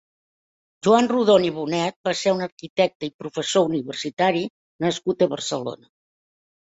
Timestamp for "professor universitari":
3.25-4.43